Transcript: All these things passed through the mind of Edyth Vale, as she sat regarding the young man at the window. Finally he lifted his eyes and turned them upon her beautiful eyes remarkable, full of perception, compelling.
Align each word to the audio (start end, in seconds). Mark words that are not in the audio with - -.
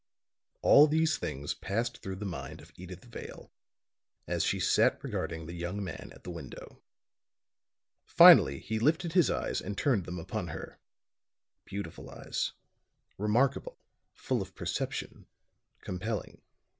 All 0.63 0.87
these 0.87 1.19
things 1.19 1.53
passed 1.53 1.99
through 2.01 2.15
the 2.15 2.25
mind 2.25 2.59
of 2.59 2.71
Edyth 2.75 3.03
Vale, 3.05 3.51
as 4.25 4.43
she 4.43 4.59
sat 4.59 4.97
regarding 5.03 5.45
the 5.45 5.53
young 5.53 5.83
man 5.83 6.11
at 6.15 6.23
the 6.23 6.31
window. 6.31 6.81
Finally 8.07 8.57
he 8.61 8.79
lifted 8.79 9.13
his 9.13 9.29
eyes 9.29 9.61
and 9.61 9.77
turned 9.77 10.05
them 10.05 10.17
upon 10.17 10.47
her 10.47 10.79
beautiful 11.65 12.09
eyes 12.09 12.53
remarkable, 13.19 13.77
full 14.15 14.41
of 14.41 14.55
perception, 14.55 15.27
compelling. 15.81 16.41